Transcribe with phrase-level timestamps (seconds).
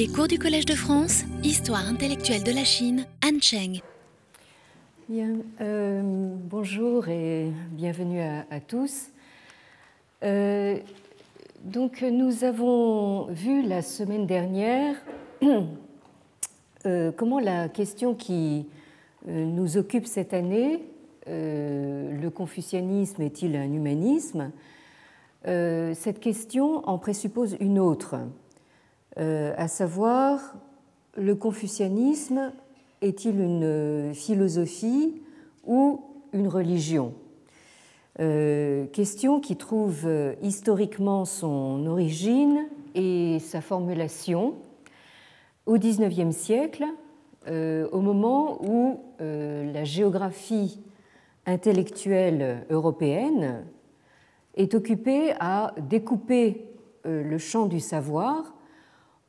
[0.00, 3.82] Les cours du Collège de France, Histoire intellectuelle de la Chine, Anne Cheng.
[5.10, 9.10] Bien, euh, bonjour et bienvenue à, tous.
[10.22, 10.78] Euh,
[11.64, 14.96] donc, nous avons vu la semaine dernière
[16.86, 18.64] euh, comment la question qui
[19.26, 20.82] nous occupe cette année,
[21.26, 24.50] le confucianisme est-il un humanisme?
[25.44, 28.16] Cette question en présuppose une autre
[29.16, 30.54] à savoir
[31.16, 32.52] le confucianisme
[33.02, 35.20] est-il une philosophie
[35.66, 37.14] ou une religion?
[38.20, 44.54] Euh, Question qui trouve euh, historiquement son origine et sa formulation
[45.66, 46.84] au XIXe siècle,
[47.48, 50.80] au moment où la géographie
[51.46, 53.64] intellectuelle européenne
[54.56, 56.66] est occupée à découper
[57.04, 58.54] le champ du savoir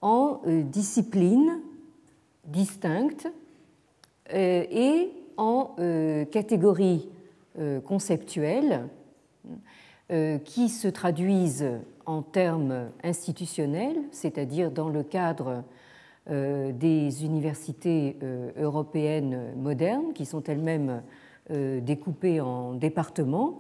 [0.02, 1.60] en euh, disciplines
[2.46, 3.28] distinctes
[4.34, 7.10] euh, et en euh, catégories
[7.86, 8.88] conceptuelles
[10.46, 11.70] qui se traduisent
[12.06, 15.66] en termes institutionnels, c'est-à-dire dans le cadre
[16.30, 18.16] des universités
[18.58, 21.02] européennes modernes, qui sont elles-mêmes
[21.50, 23.60] découpées en départements,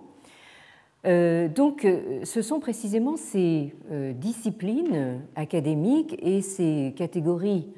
[1.03, 7.73] donc, euh, ce sont précisément ces euh, disciplines académiques et ces catégories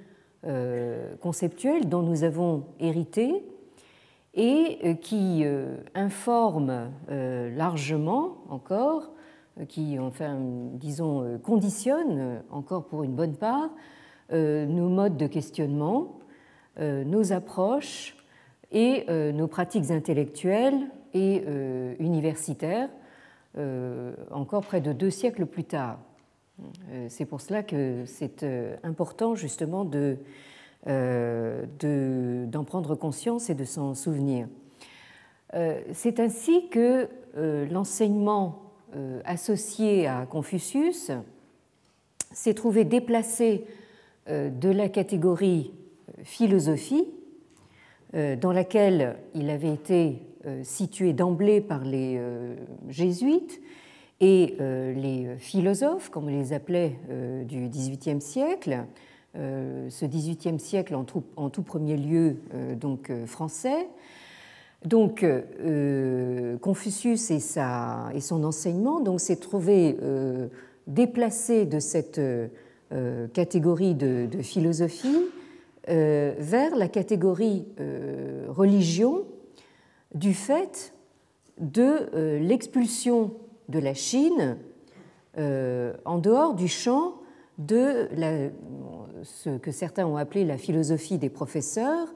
[1.21, 3.45] conceptuelles dont nous avons hérité
[4.33, 5.45] et qui
[5.95, 9.13] informent largement encore,
[9.69, 10.37] qui, enfin,
[10.73, 13.69] disons, conditionnent encore pour une bonne part
[14.33, 16.19] nos modes de questionnement,
[16.77, 18.17] nos approches
[18.73, 21.41] et nos pratiques intellectuelles et
[21.99, 23.02] universitaires euh,
[24.31, 25.99] encore près de deux siècles plus tard.
[26.91, 30.17] Euh, c'est pour cela que c'est euh, important justement de,
[30.85, 34.47] d'en prendre conscience et de s'en souvenir.
[35.93, 37.07] C'est ainsi que
[37.71, 38.73] l'enseignement
[39.23, 41.11] associé à Confucius
[42.33, 43.63] s'est trouvé déplacé
[44.27, 45.71] de la catégorie
[46.23, 47.07] philosophie,
[48.13, 52.55] dans laquelle il avait été euh, situés d'emblée par les euh,
[52.89, 53.61] jésuites
[54.19, 56.99] et euh, les philosophes, comme on les appelait
[57.45, 58.83] du XVIIIe siècle,
[59.35, 62.35] ce XVIIIe siècle en tout, premier lieu
[62.75, 63.87] donc français.
[64.85, 65.25] Donc
[66.61, 69.97] Confucius et, son enseignement donc s'est trouvé
[70.87, 72.21] déplacé de cette
[73.33, 75.25] catégorie de philosophie
[75.87, 77.65] vers la catégorie
[78.49, 79.25] religion
[80.13, 80.93] du fait
[81.59, 83.31] de euh, l'expulsion
[83.69, 84.57] de la Chine
[85.37, 87.15] euh, en dehors du champ
[87.57, 88.09] de
[89.23, 92.07] ce que certains ont appelé la philosophie des professeurs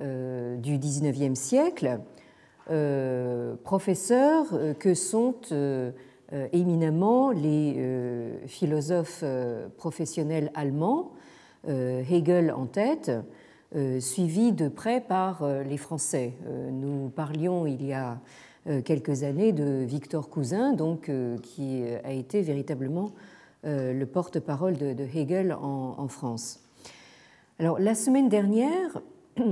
[0.00, 2.00] euh, du XIXe siècle,
[3.64, 4.46] professeurs
[4.78, 5.34] que sont
[6.52, 9.24] éminemment les philosophes
[9.76, 11.10] professionnels allemands,
[11.66, 13.10] Hegel en tête,
[14.00, 16.34] suivi de près par euh, les Français.
[16.46, 18.18] Euh, nous parlions il y a
[18.84, 21.10] quelques années de Victor Cousin, donc,
[21.42, 23.12] qui a été véritablement
[23.64, 26.60] le porte-parole de, Hegel en, France.
[27.58, 29.00] Alors, la semaine dernière,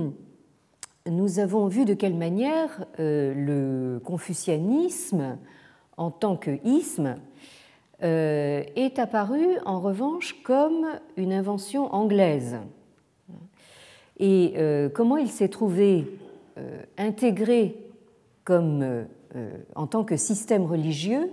[1.11, 5.39] nous avons vu de quelle manière le confucianisme,
[5.97, 7.17] en tant que isme,
[8.03, 10.87] est apparu en revanche comme
[11.17, 12.59] une invention anglaise
[14.19, 16.07] et euh, comment il s'est trouvé
[16.59, 17.77] euh, intégré
[18.45, 19.05] comme, euh,
[19.75, 21.31] en tant que système religieux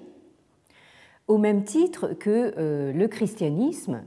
[1.28, 2.54] au même titre que
[2.94, 4.04] le christianisme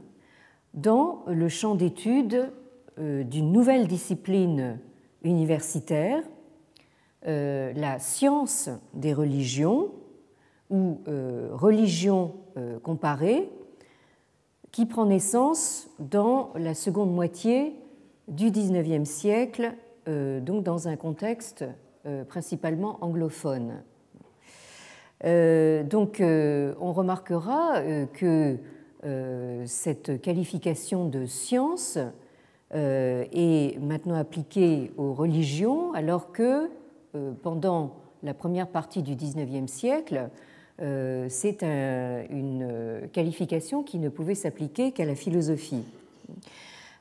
[0.75, 2.53] dans le champ d'étude
[2.97, 4.79] d'une nouvelle discipline
[5.25, 6.23] universitaire,
[7.25, 9.91] la science des religions
[10.71, 11.01] ou
[11.51, 12.35] religion
[12.85, 13.51] comparée,
[14.71, 17.75] qui prend naissance dans la seconde moitié
[18.29, 19.73] du XIXe siècle,
[20.07, 21.65] euh, donc dans un contexte
[22.07, 23.83] euh, principalement anglophone.
[25.25, 27.83] Euh, donc on remarquera
[28.13, 28.57] que
[29.65, 31.99] cette qualification de science
[32.73, 36.69] est maintenant appliquée aux religions, alors que
[37.43, 37.95] pendant
[38.25, 40.29] la première partie du XIXe siècle,
[40.79, 45.85] c'est une qualification qui ne pouvait s'appliquer qu'à la philosophie.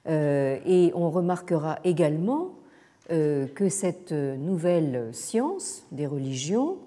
[0.07, 2.54] Euh, et on remarquera également
[3.12, 6.77] euh, que cette nouvelle science des religions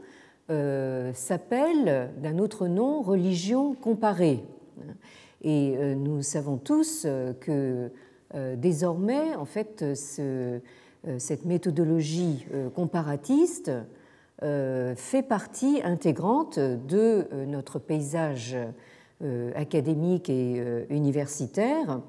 [0.51, 4.43] euh, s'appelle d'un autre nom religion comparée.
[5.43, 7.07] Et nous savons tous
[7.41, 7.91] que
[8.57, 13.71] désormais, en fait, cette méthodologie comparatiste
[14.43, 18.55] fait partie intégrante de notre paysage
[19.55, 22.03] académique et universitaire,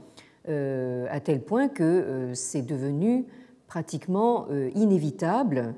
[0.48, 3.26] à tel point que c'est devenu
[3.68, 5.76] pratiquement inévitable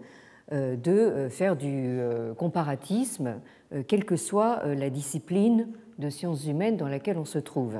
[0.51, 3.39] euh, de euh, faire du euh, comparatisme,
[3.87, 5.67] quelle que soit la discipline
[5.97, 7.79] de sciences humaines dans laquelle on se trouve.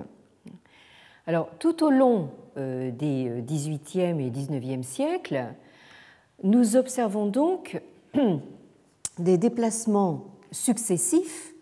[1.28, 5.54] Alors, tout au long des XVIIIe et XIXe siècles,
[6.42, 7.80] nous observons donc
[9.20, 11.54] des déplacements successifs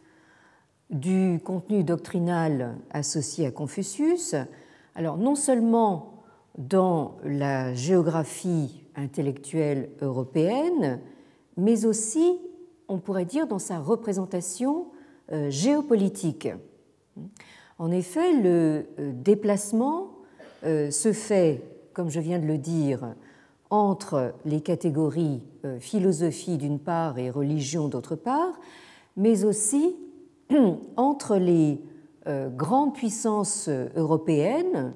[0.89, 4.33] du contenu doctrinal associé à Confucius,
[4.95, 6.23] alors non seulement
[6.57, 10.99] dans la géographie intellectuelle européenne,
[11.57, 12.39] mais aussi,
[12.87, 14.87] on pourrait dire, dans sa représentation
[15.31, 16.49] euh, géopolitique.
[17.79, 20.09] En effet, le euh, déplacement
[20.63, 21.63] euh, se fait,
[21.93, 23.15] comme je viens de le dire,
[23.69, 25.47] entre les catégories
[25.79, 28.59] philosophie d'une part et religion d'autre part,
[29.15, 29.95] mais aussi
[30.97, 31.79] entre les
[32.25, 34.93] grandes puissances européennes,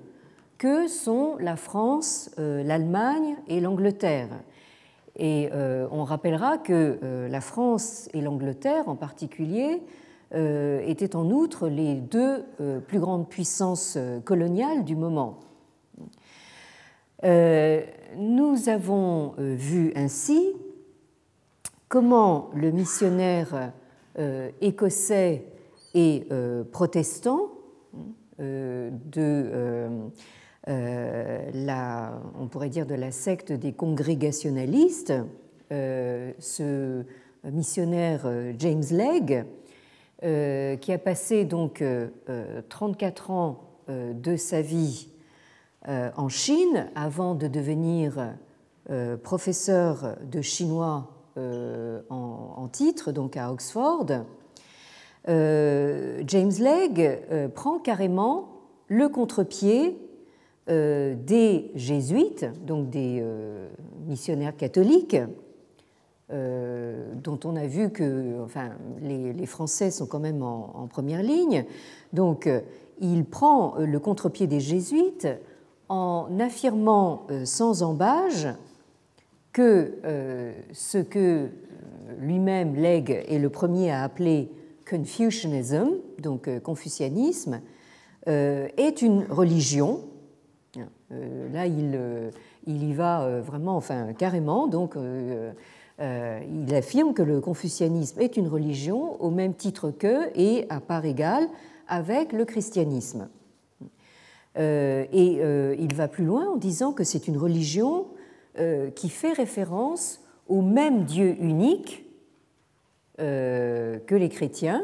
[0.57, 4.29] que sont la France, euh, l'Allemagne et l'Angleterre.
[5.17, 9.81] Et euh, on rappellera que euh, la France et l'Angleterre en particulier
[10.31, 12.43] étaient en outre les deux
[12.87, 15.39] plus grandes puissances coloniales du moment.
[17.23, 20.51] Nous avons vu ainsi
[21.87, 23.71] comment le missionnaire
[24.59, 25.45] écossais
[25.95, 26.27] et
[26.71, 27.49] protestant
[28.39, 30.11] de
[30.67, 35.13] euh, la, on pourrait dire de la secte des congrégationalistes,
[35.71, 37.03] euh, ce
[37.43, 39.45] missionnaire euh, James Legge,
[40.21, 41.83] qui a passé donc
[42.69, 45.09] 34 ans de sa vie
[45.87, 48.33] en Chine avant de devenir
[49.21, 51.11] professeur de chinois
[52.09, 54.07] en, titre, donc à Oxford.
[55.27, 58.49] James Legge prend carrément
[58.87, 59.97] le contre-pied
[60.67, 63.67] euh, des jésuites, donc des euh,
[64.07, 65.17] missionnaires catholiques,
[66.31, 71.65] euh, dont on a vu que enfin, les, Français sont quand même en, première ligne.
[72.13, 72.49] Donc
[72.99, 75.27] il prend le contre-pied des jésuites
[75.87, 78.47] en affirmant sans embâge
[79.53, 79.99] que
[80.73, 81.49] ce que
[82.19, 84.49] lui-même Legge est le premier à appeler
[84.89, 85.89] Confucianism,
[86.19, 87.61] donc confucianisme,
[88.27, 90.01] est une religion
[91.11, 92.31] euh, là, il, euh,
[92.65, 94.95] il, y va euh, vraiment, enfin carrément, donc
[95.97, 101.05] il affirme que le confucianisme est une religion au même titre que et à part
[101.05, 101.47] égale
[101.87, 103.29] avec le christianisme.
[104.57, 108.07] et il va plus loin en disant que c'est une religion
[108.95, 112.04] qui fait référence au même Dieu unique
[113.17, 114.83] que les chrétiens,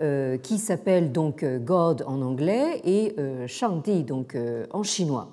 [0.00, 4.36] euh, qui s'appelle donc euh, God en anglais et euh, Shangdi donc
[4.72, 5.30] en chinois.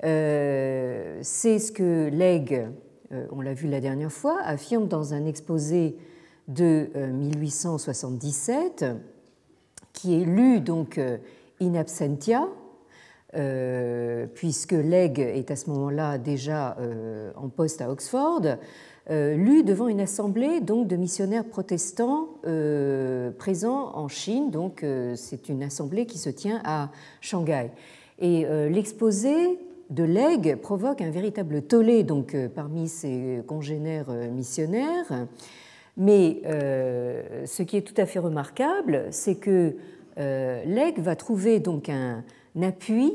[0.00, 2.62] C'est ce que Legge,
[3.30, 5.98] on l'a vu la dernière fois, affirme dans un exposé
[6.48, 8.86] de 1877
[9.92, 10.98] qui est lu donc
[11.60, 12.48] in absentia,
[14.34, 16.76] puisque Legge est à ce moment-là déjà
[17.36, 18.56] en poste à Oxford, euh,
[19.10, 24.50] lu devant une assemblée donc de missionnaires protestants euh, présents en Chine.
[24.50, 27.70] Donc euh, c'est une assemblée qui se tient à Shanghai.
[28.18, 29.58] Et l'exposé
[29.90, 35.26] de Legge provoque un véritable tollé donc parmi ses congénères missionnaires.
[35.96, 39.74] Mais ce qui est tout à fait remarquable, c'est que
[40.16, 42.22] Legge va trouver donc un
[42.62, 43.14] appui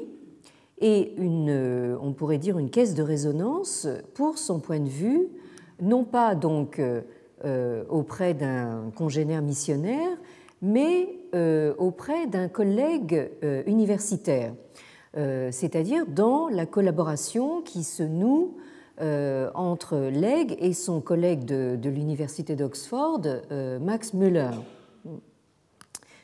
[0.81, 5.29] et une, on pourrait dire une caisse de résonance pour son point de vue
[5.81, 7.01] non pas donc euh,
[7.45, 10.17] euh, auprès d'un congénère missionnaire,
[10.61, 13.29] mais euh, auprès d'un collègue
[13.65, 14.53] universitaire,
[15.13, 18.57] c'est-à-dire dans la collaboration qui se noue
[19.55, 23.21] entre Legge et son collègue de, l'université d'Oxford,
[23.81, 24.51] Max Müller.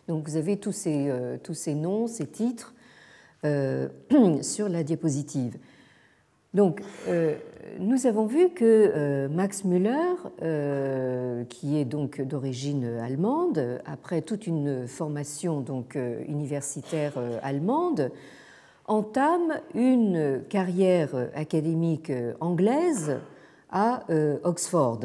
[0.08, 1.10] Donc vous avez tous ces,
[1.44, 2.76] tous ces noms, ces titres
[4.42, 5.58] sur la diapositive.
[6.56, 6.82] Donc,
[7.80, 14.48] nous avons vu que euh, Max Müller, euh, qui est donc d'origine allemande, après toute
[14.48, 18.12] une formation donc euh, universitaire allemande,
[18.86, 23.18] entame une carrière académique anglaise
[23.72, 24.06] à
[24.44, 25.00] Oxford.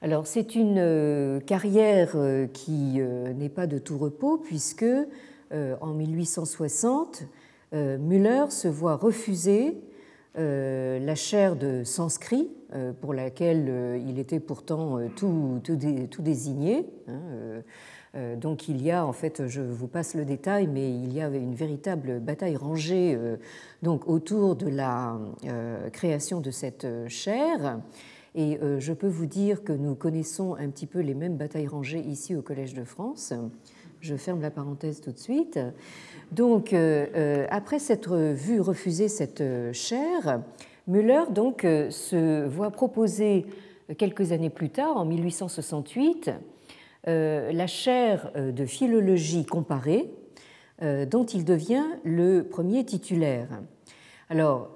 [0.00, 2.16] Alors c'est une carrière
[2.52, 4.86] qui n'est pas de tout repos puisque
[5.52, 7.24] en 1860,
[7.74, 9.76] Müller se voit refuser
[10.36, 12.50] la chaire de sanskrit
[13.00, 15.60] pour laquelle il était pourtant tout,
[16.20, 16.86] désigné.
[17.08, 17.62] Hein,
[18.16, 21.20] euh, donc il y a, en fait, je vous passe le détail, mais il y
[21.20, 23.36] avait une véritable bataille rangée euh,
[23.82, 27.80] donc, autour de la euh, création de cette chaire.
[28.36, 32.00] Et je peux vous dire que nous connaissons un petit peu les mêmes batailles rangées
[32.00, 33.32] ici au Collège de France.
[34.04, 35.58] Je ferme la parenthèse tout de suite.
[36.30, 36.74] Donc,
[37.48, 39.42] après s'être vu refuser cette
[39.72, 40.42] chaire,
[40.86, 43.46] Müller donc, se voit proposer
[43.96, 46.32] quelques années plus tard, en 1868,
[47.06, 50.10] euh, la chaire euh, de philologie comparée,
[50.82, 53.48] euh, dont il devient le premier titulaire.
[54.30, 54.70] Alors,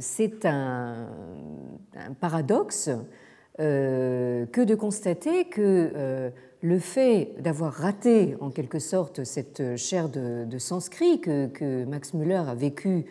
[0.00, 1.06] c'est un,
[2.20, 2.90] paradoxe
[3.58, 6.32] que de constater que
[6.62, 12.54] le fait d'avoir raté en quelque sorte cette chaire de, sanskrit que, Max Müller a
[12.54, 13.04] vécu,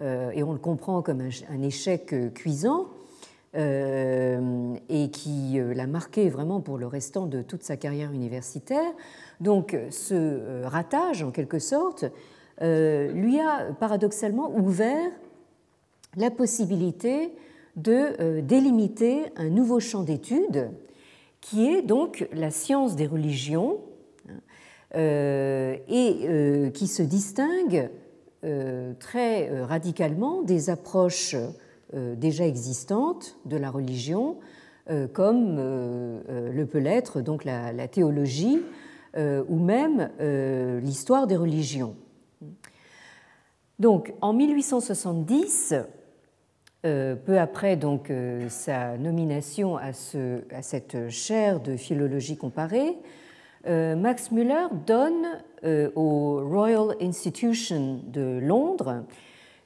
[0.00, 2.88] et on le comprend comme un échec cuisant,
[3.56, 8.90] euh, et qui euh, l'a marqué vraiment pour le restant de toute sa carrière universitaire.
[9.40, 12.04] Donc ce euh, ratage, en quelque sorte,
[12.60, 15.10] lui a paradoxalement ouvert
[16.16, 17.32] la possibilité
[17.76, 20.70] de délimiter un nouveau champ d'études
[21.40, 23.80] qui est donc la science des religions
[24.94, 27.90] et qui se distingue
[29.00, 31.34] très radicalement des approches
[31.94, 34.38] euh, déjà existantes de la religion,
[34.90, 38.60] euh, comme euh, le peut l'être donc la, théologie
[39.16, 40.10] ou même
[40.82, 41.94] l'histoire des religions.
[43.78, 45.74] Donc en 1870,
[46.84, 48.12] peu après donc
[48.48, 52.96] sa nomination à, ce, à, cette chaire de philologie comparée,
[53.66, 55.42] Max Müller donne
[55.96, 59.04] au Royal Institution de Londres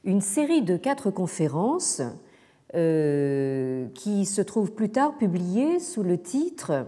[0.04, 2.02] une série de quatre conférences
[2.74, 6.84] euh, qui se trouvent plus tard publiées sous le titre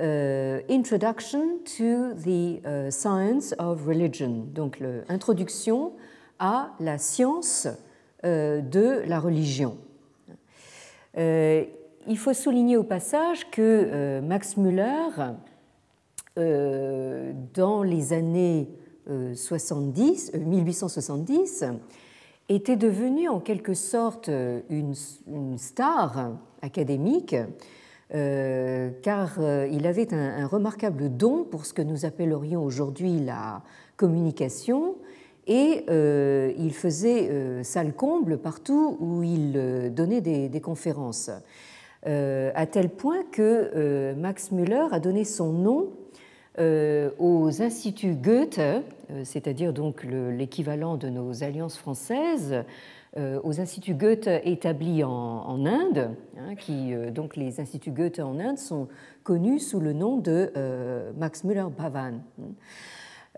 [0.00, 5.92] euh, Introduction to the euh, Science of Religion, donc l'introduction
[6.40, 7.68] à la science
[8.24, 9.76] de la religion.
[11.16, 15.34] il faut souligner au passage que Max Müller,
[16.36, 18.68] dans les années
[19.34, 21.64] 70, 1870,
[22.48, 24.30] était devenu en quelque sorte
[24.68, 24.94] une,
[25.56, 26.32] star
[26.62, 27.36] académique,
[28.14, 33.62] euh, car euh, il avait un, remarquable don pour ce que nous appellerions aujourd'hui la
[33.96, 34.94] communication,
[35.46, 41.30] et euh, il faisait salle comble partout où il donnait des, conférences,
[42.04, 45.90] à tel point que Max Müller a donné son nom
[46.58, 48.60] aux instituts Goethe
[49.10, 52.64] euh, c'est-à-dire donc l'équivalent de nos alliances françaises,
[53.16, 58.38] euh, aux instituts Goethe établis en, Inde, hein, qui, euh, donc les instituts Goethe en
[58.40, 58.88] Inde sont
[59.22, 60.52] connus sous le nom de
[61.16, 61.66] Max Müller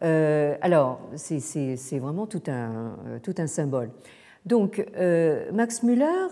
[0.00, 0.58] Bhavan.
[0.62, 3.90] alors, c'est vraiment tout un, tout un symbole.
[4.46, 4.86] Donc,
[5.52, 6.28] Max Müller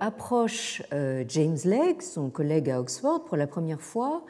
[0.00, 0.82] approche
[1.28, 4.24] James Legge, son collègue à Oxford, pour la première fois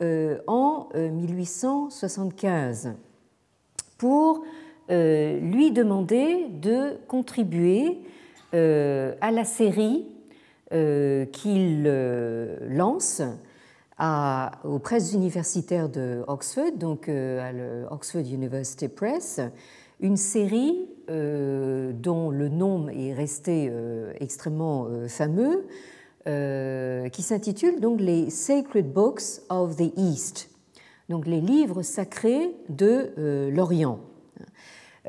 [0.00, 2.94] en 1875
[3.98, 4.44] pour
[4.90, 8.00] euh, lui demander de contribuer
[8.52, 10.04] euh, à la série
[10.72, 11.84] euh, qu'il
[12.68, 13.22] lance
[14.00, 19.40] aux presses universitaires de Oxford, donc à l'Oxford University Press,
[20.00, 23.70] une série dont le nom est resté
[24.18, 25.66] extrêmement fameux,
[26.24, 30.50] qui s'intitule donc les Sacred Books of the East,
[31.08, 34.00] donc les livres sacrés de euh, l'Orient.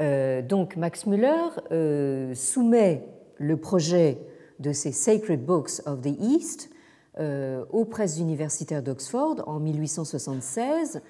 [0.02, 4.20] Euh, donc Max Müller euh, soumet le projet
[4.60, 6.70] de ces Sacred Books of the East
[7.18, 11.02] aux presses universitaires d'Oxford en 1876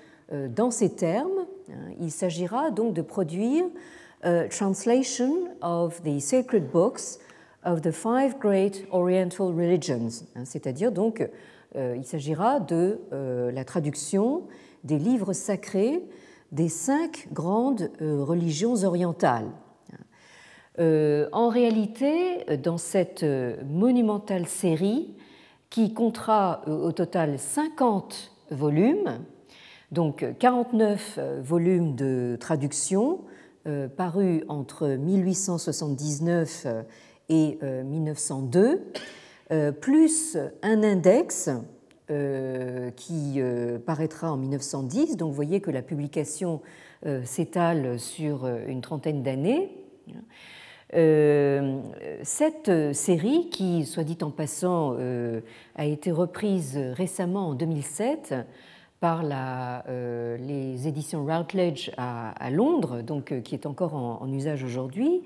[0.50, 1.46] dans ces termes.
[1.70, 3.66] Hein, il s'agira donc de produire
[4.22, 7.20] a translation of the sacred books
[7.64, 11.28] of the five great Oriental religions, hein, c'est-à-dire donc
[11.76, 14.44] il s'agira de la traduction
[14.84, 16.02] des livres sacrés
[16.52, 19.50] des cinq grandes euh, religions orientales.
[20.80, 25.14] Euh, en réalité, dans cette euh, monumentale série,
[25.76, 29.20] qui comptera au total 50 volumes,
[29.92, 33.20] donc 49 volumes de traduction,
[33.98, 36.66] parus entre 1879
[37.28, 38.94] et 1902,
[39.82, 41.50] plus un index
[42.96, 43.42] qui
[43.86, 45.18] paraîtra en 1910.
[45.18, 46.62] Donc vous voyez que la publication
[47.26, 49.86] s'étale sur une trentaine d'années.
[50.92, 54.98] Cette série, qui, soit dit en passant,
[55.76, 58.34] a été reprise récemment en 2007,
[59.00, 59.24] par
[59.88, 65.24] euh, les éditions Routledge à, Londres, donc, euh, qui est encore en, usage aujourd'hui.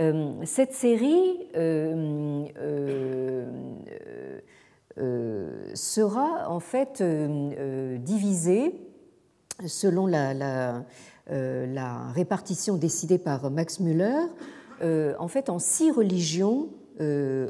[0.00, 1.38] Euh, cette série
[5.74, 7.02] sera en fait
[8.00, 8.74] divisée
[9.66, 10.84] selon la, la,
[11.28, 14.26] la, répartition décidée par Max Müller,
[14.82, 16.68] en fait en six religions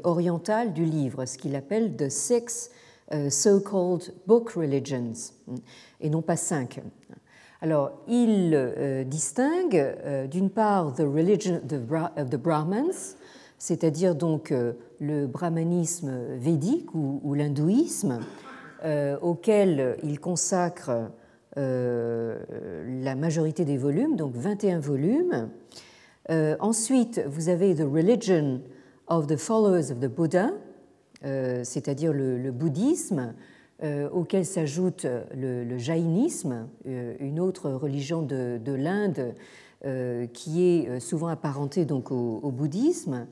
[0.03, 2.69] orientales du livre, ce qu'il appelle The Six
[3.11, 5.33] euh, so-called book religions,
[5.99, 6.81] et non pas cinq.
[7.61, 11.61] Alors, il euh, distingue euh, d'une part the religion
[12.17, 13.15] of the Brahmins,
[13.59, 14.53] c'est-à-dire donc
[14.99, 18.19] le brahmanisme védique ou, l'hindouisme,
[19.21, 21.09] auquel il consacre
[21.55, 25.49] la majorité des volumes, donc 21 volumes.
[26.29, 28.61] Ensuite, vous avez the religion
[29.07, 30.51] of the followers of the Buddha,
[31.25, 33.33] euh, c'est-à-dire le, bouddhisme,
[33.83, 39.33] euh, auquel s'ajoute le, jaïnisme, euh, une autre religion de, l'Inde
[40.31, 43.27] qui est souvent apparentée donc au, bouddhisme,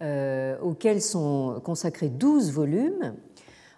[0.00, 3.14] auquel sont consacrés 12 volumes.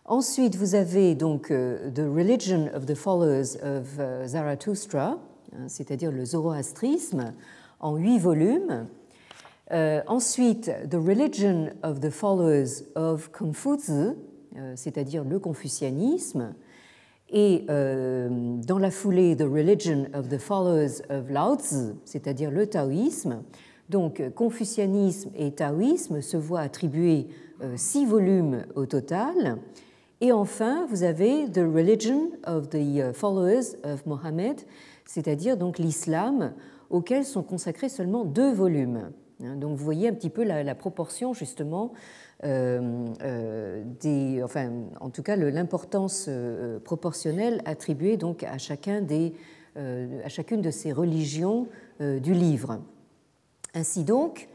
[0.05, 5.19] Ensuite, vous avez donc The Religion of the Followers of Zarathustra,
[5.55, 7.33] hein, c'est-à-dire le zoroastrisme,
[7.81, 8.87] en huit volumes.
[9.71, 14.15] Euh, ensuite, The Religion of the Followers of Confucius,
[14.57, 16.55] euh, c'est-à-dire le confucianisme,
[17.31, 22.67] et euh, dans la foulée, The Religion of the Followers of Lao Tzu, c'est-à-dire le
[22.67, 23.43] taoïsme.
[23.91, 27.27] Donc, confucianisme et taoïsme se voient attribuer
[27.77, 29.59] six volumes au total.
[30.21, 34.61] Et enfin, vous avez The Religion of the Followers of Mohammed,
[35.05, 36.53] c'est-à-dire donc l'islam,
[36.91, 39.11] auquel sont consacrés seulement deux volumes.
[39.45, 41.93] Hein, donc vous voyez un petit peu la, proportion justement
[42.45, 44.71] euh, euh, des, enfin,
[45.01, 49.35] en tout cas l'importance euh, proportionnelle attribuée donc à, chacun des,
[49.77, 51.69] à chacune de ces religions
[52.01, 52.81] du livre.
[53.75, 54.49] Ainsi donc,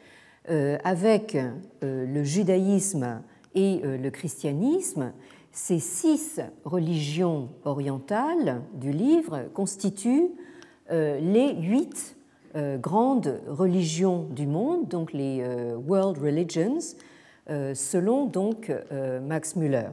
[0.50, 1.38] avec
[1.82, 3.22] le judaïsme
[3.56, 5.14] et le christianisme,
[5.54, 10.32] ces six religions orientales du livre constituent
[10.90, 12.18] les huit
[12.56, 16.96] grandes religions du monde, donc les euh, World Religions,
[17.50, 18.72] euh, selon donc
[19.22, 19.90] Max Müller.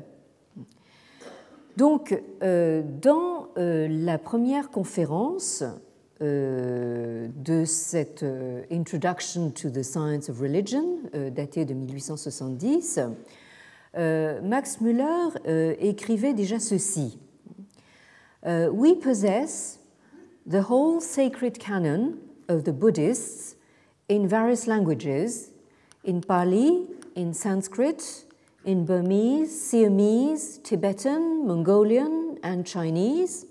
[1.77, 5.65] Donc, dans la première conférence
[6.21, 8.25] de cette
[8.71, 10.99] Introduction to the Science of Religion,
[11.35, 13.01] datée de 1870,
[13.95, 17.19] Max Müller écrivait déjà ceci.
[18.45, 19.79] We possess
[20.47, 22.15] the whole sacred canon
[22.51, 23.55] of the Buddhists
[24.09, 25.51] in various languages
[26.03, 28.25] in Pali, in Sanskrit,
[28.65, 33.47] in Burmese, Siamese, Tibetan, Mongolian, and Chinese.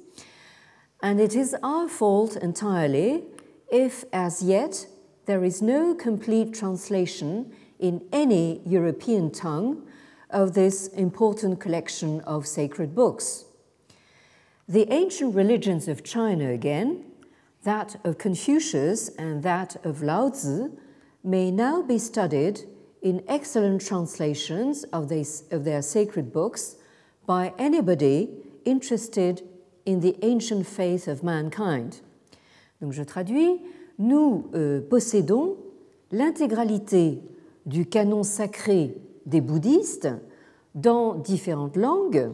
[1.01, 3.23] And it is our fault entirely
[3.71, 4.87] if, as yet,
[5.25, 9.87] there is no complete translation in any European tongue
[10.29, 13.45] of this important collection of sacred books.
[14.67, 17.05] The ancient religions of China, again,
[17.63, 20.71] that of Confucius and that of Lao Tzu
[21.23, 22.61] may now be studied
[23.01, 25.11] in excellent translations of,
[25.51, 26.75] of their sacred books
[27.25, 28.29] by anybody
[28.65, 29.41] interested
[29.85, 32.01] in the ancient faith of mankind.
[32.81, 33.61] Donc je traduis,
[33.97, 35.57] nous euh, possédons
[36.11, 37.21] l'intégralité
[37.65, 38.95] du canon sacré
[39.25, 40.09] des bouddhistes
[40.75, 42.31] dans différentes langues,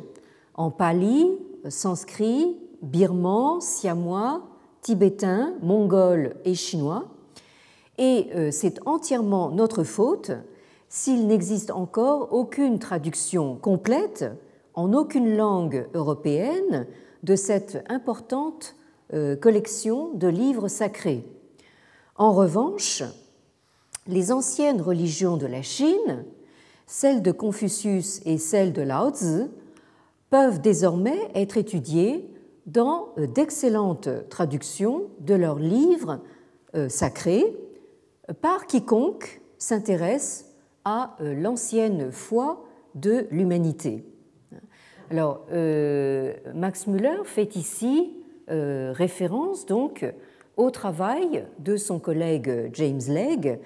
[0.53, 1.31] en pali,
[1.69, 4.43] sanskrit, birman, siamois,
[4.85, 7.05] tibétain, mongol et chinois,
[7.97, 10.29] et euh, c'est entièrement notre faute
[10.89, 14.25] s'il n'existe encore aucune traduction complète
[14.75, 16.85] en aucune langue européenne
[17.23, 18.75] de cette importante
[19.15, 21.25] euh, collection de livres sacrés.
[22.15, 23.01] En revanche,
[24.05, 26.25] les anciennes religions de la Chine,
[26.85, 29.45] celles de Confucius et celles de Lao Tzu,
[30.29, 32.29] peuvent désormais être étudiées
[32.65, 36.21] dans euh, d'excellentes traductions de leurs livres
[36.75, 37.55] euh, sacrés
[38.41, 44.03] par quiconque s'intéresse à euh, l'ancienne foi de l'humanité.
[45.11, 45.45] Alors,
[46.55, 50.03] Max Müller fait ici référence donc
[50.57, 53.59] au travail de son collègue James Legge,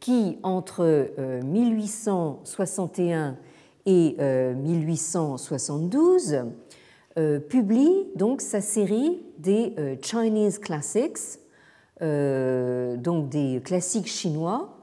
[0.00, 1.10] qui entre
[1.44, 3.36] 1861
[3.84, 4.16] et
[4.54, 6.38] 1872
[7.48, 11.40] publie donc sa série des Chinese Classics,
[12.00, 14.78] donc des classiques chinois,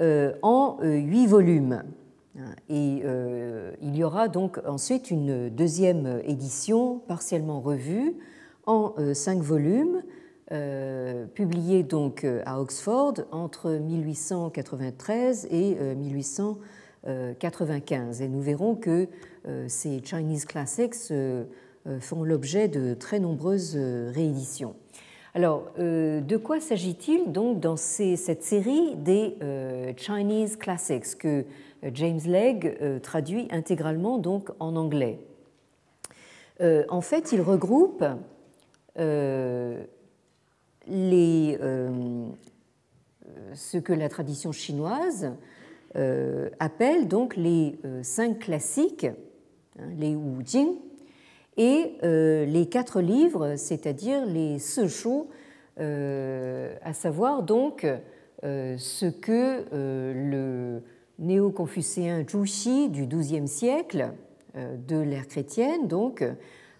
[0.00, 1.84] en huit volumes.
[2.70, 3.02] Et
[3.82, 8.14] il y aura donc ensuite une deuxième édition partiellement revue
[8.66, 10.02] en cinq volumes
[10.50, 18.22] euh, publié donc euh, à Oxford entre 1893 et 1895.
[18.22, 19.08] Euh, et nous verrons que
[19.66, 21.12] ces Chinese Classics
[22.00, 24.74] font l'objet de très nombreuses rééditions.
[25.34, 29.36] Alors, de quoi s'agit-il donc dans cette série des
[29.96, 31.44] Chinese Classics que
[31.94, 35.18] James Legge traduit intégralement donc en anglais?
[36.60, 38.04] En fait, il regroupe
[41.60, 42.30] euh,
[43.54, 45.32] ce que la tradition chinoise
[45.96, 49.06] euh, appelle donc les euh, cinq classiques,
[49.96, 50.68] les Wu Jing,
[51.56, 55.24] et les quatre livres, c'est-à-dire les Shu,
[55.76, 57.84] à savoir donc
[58.42, 60.82] ce que le
[61.18, 64.12] néo-confucéen Zhu Xi du XIIe siècle
[64.54, 66.22] de l'ère chrétienne donc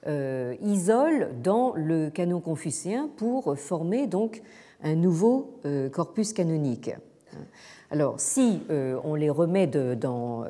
[0.07, 4.43] euh, isole dans le canon confucéen pour former donc
[4.83, 6.93] un nouveau euh, corpus canonique.
[7.91, 10.45] Alors, si euh, on les remet dans,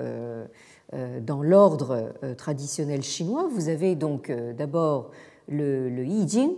[0.92, 5.10] dans l'ordre traditionnel chinois, vous avez donc d'abord
[5.48, 6.52] le, le I Ching,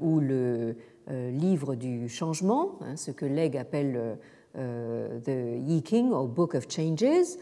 [0.00, 0.76] ou le
[1.08, 4.18] livre du changement, hein, ce que Legge appelle
[4.54, 5.28] the
[5.66, 7.36] Yi King, ou Book of Changes.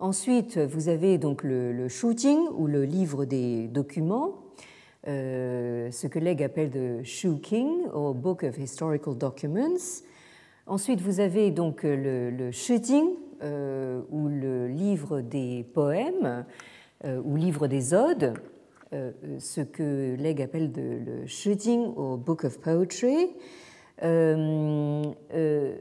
[0.00, 4.36] Ensuite, vous avez donc le, shooting ou le livre des documents,
[5.06, 10.02] euh, ce que Legge appelle le Shu King ou Book of Historical Documents.
[10.66, 13.10] Ensuite, vous avez donc le, le shooting
[13.42, 16.44] euh, ou le livre des poèmes
[17.04, 18.34] euh, ou livre des odes,
[19.38, 23.30] ce que Legge appelle le shooting ou Book of Poetry.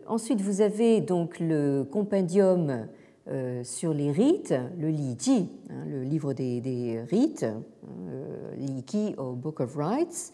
[0.08, 2.88] ensuite, vous avez donc le compendium
[3.32, 9.14] euh, sur les rites, le Li Ji, hein, le livre des, rites, euh, Li Qi
[9.20, 10.34] au Book of Rites.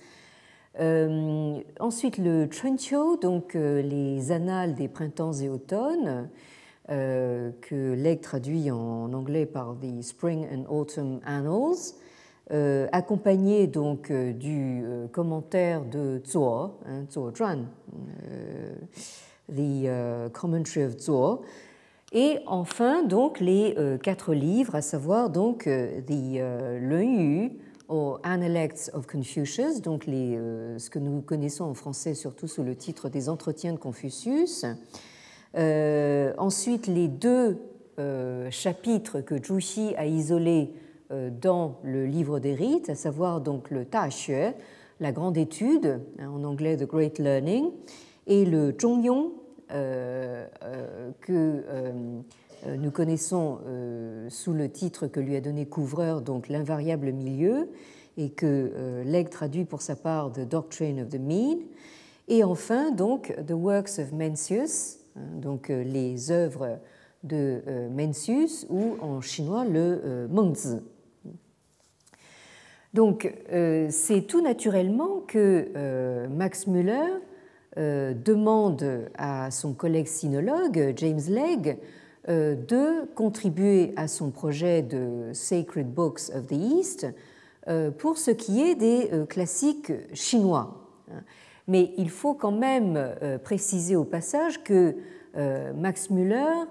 [0.79, 6.29] Euh, ensuite, le Chunqiu, donc les annales des printemps et automnes,
[6.87, 11.95] que Legge traduit en anglais par The Spring and Autumn Annals,
[12.91, 17.67] accompagné donc du commentaire de Zuo, hein, Zuo Zhuan,
[19.49, 21.43] The Commentary of Zuo,
[22.17, 27.51] et enfin, donc, les euh, quatre livres, à savoir donc euh, The euh, Yu
[28.23, 33.27] Analects of Confucius, donc ce que nous connaissons en français surtout sous le titre des
[33.27, 34.65] Entretiens de Confucius.
[35.55, 37.57] Ensuite, les deux
[38.49, 40.73] chapitres que Zhu a isolés
[41.09, 44.53] dans le livre des rites, à savoir donc le Ta Xue,
[44.99, 47.71] la grande étude, hein, en anglais The Great Learning,
[48.27, 49.31] et le Zhongyong,
[49.71, 51.91] euh, euh, que euh,
[52.77, 53.59] nous connaissons
[54.29, 57.69] sous le titre que lui a donné Couvreur, donc l'invariable milieu,
[58.17, 61.59] et que Legge traduit pour sa part The Doctrine of the Mean.
[62.27, 66.79] Et enfin, donc, The Works of Mencius, donc les œuvres
[67.23, 70.79] de Mencius, ou en chinois le Mengzi.
[72.93, 73.33] Donc,
[73.89, 77.19] c'est tout naturellement que Max Müller
[77.77, 81.75] euh, demande à son collègue sinologue, James Legge,
[82.29, 87.05] euh, de contribuer à son projet de Sacred Books of the East
[87.67, 90.89] euh, pour ce qui est des classiques chinois.
[91.67, 94.95] Mais il faut quand même préciser au passage que
[95.75, 96.65] Max Müller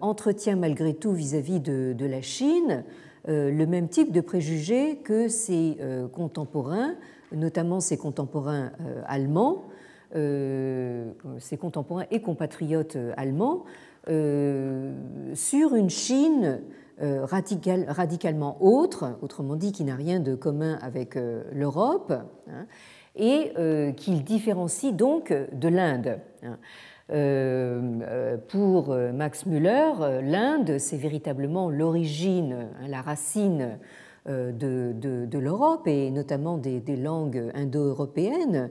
[0.00, 2.84] entretient malgré tout vis-à-vis de, la Chine
[3.26, 5.78] le même type de préjugés que ses
[6.12, 6.94] contemporains,
[7.32, 8.70] notamment ses contemporains
[9.06, 9.64] allemands,
[10.16, 13.64] euh, ses contemporains et compatriotes euh, allemands,
[14.08, 14.94] euh,
[15.34, 16.62] sur une Chine
[17.00, 21.16] radicalement autre, autrement dit qui n'a rien de commun avec
[21.52, 22.12] l'Europe,
[22.50, 22.66] hein,
[23.18, 23.52] et
[23.96, 26.20] qu'il différencie donc de l'Inde.
[26.42, 26.58] Hein.
[28.48, 33.78] pour Max Müller, l'Inde, c'est véritablement l'origine, hein, la racine
[34.26, 38.70] de, l'Europe et notamment des langues indo-européennes.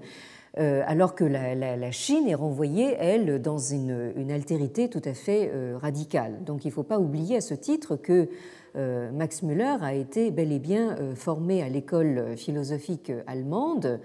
[0.60, 5.78] Euh, alors que la, Chine est renvoyée, elle, dans une, altérité tout à fait euh,
[5.80, 6.44] radicale.
[6.44, 8.28] Donc il ne faut pas oublier à ce titre que
[8.76, 14.00] euh, Max Müller a été bel et bien formé à l'école philosophique allemande,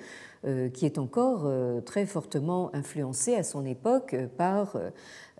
[0.72, 1.48] qui est encore
[1.84, 4.76] très fortement influencée à son époque par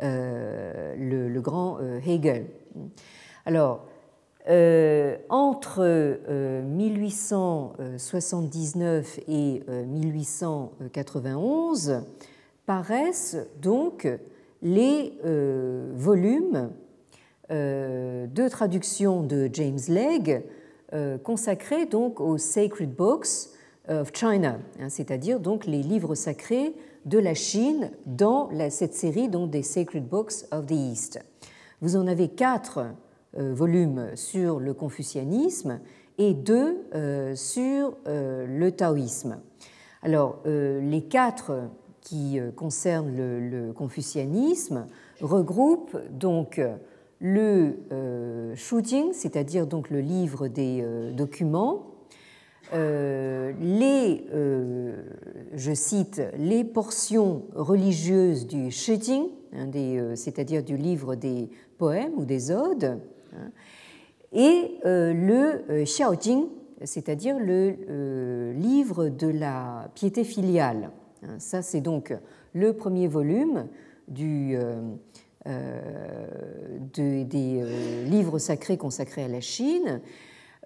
[0.01, 2.47] le, grand Hegel.
[3.47, 3.87] Alors,
[5.29, 6.19] entre
[6.65, 12.03] 1879 et 1891
[12.67, 14.09] paraissent donc
[14.63, 15.13] les
[15.95, 16.71] volumes
[17.51, 20.41] de traduction de James Legge
[21.23, 23.52] consacrés donc aux Sacred Books
[23.89, 29.51] of China, hein, c'est-à-dire donc les livres sacrés de la Chine dans cette série donc
[29.51, 31.21] des Sacred Books of the East.
[31.81, 32.85] Vous en avez quatre
[33.39, 35.81] euh, volumes sur le confucianisme
[36.19, 39.41] et deux euh, sur euh, le taoïsme.
[40.03, 44.89] Alors, les quatre qui concernent le, confucianisme
[45.21, 46.61] regroupent donc
[47.21, 47.77] le
[48.57, 51.92] Shujing, c'est-à-dire donc le livre des documents, euh,
[52.73, 55.03] les, euh,
[55.55, 62.51] je cite, les portions religieuses du Shijing, euh, c'est-à-dire du livre des poèmes ou des
[62.51, 62.99] odes,
[63.35, 63.51] hein,
[64.33, 66.47] et le Xiaojing,
[66.85, 70.91] c'est-à-dire le livre de la piété filiale.
[71.23, 71.39] Hein.
[71.39, 72.17] Ça, c'est donc
[72.55, 73.67] le premier volume
[74.09, 74.59] des
[78.07, 80.01] livres sacrés consacrés à la Chine.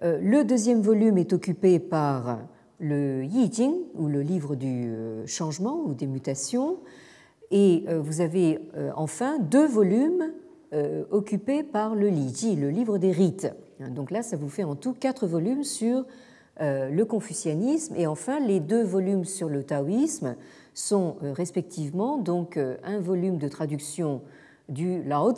[0.03, 2.39] Euh, le deuxième volume est occupé par
[2.79, 6.77] le Yi Jing, ou le livre du euh, changement ou des mutations,
[7.49, 8.59] et euh, vous avez
[8.95, 10.31] enfin deux volumes
[11.11, 13.47] occupés par le Li Ji, le livre des rites.
[13.79, 16.03] Donc là, ça vous fait en tout quatre volumes sur
[16.59, 20.35] le confucianisme, et enfin les deux volumes sur le taoïsme
[20.73, 24.21] sont respectivement donc un volume de traduction
[24.69, 25.33] du Lao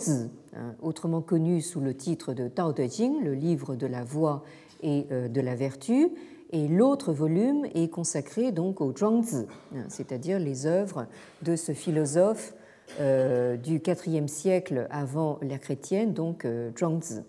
[0.53, 4.43] hein, autrement connu sous le titre de Tao Te Ching, le livre de la voix
[4.81, 6.09] et euh, de la vertu,
[6.51, 11.05] et l'autre volume est consacré donc au Zhuangzi, hein, c'est-à-dire les œuvres
[11.43, 12.55] de ce philosophe
[12.99, 17.21] euh, du IVe siècle avant l'ère chrétienne, donc euh, Zhuangzi,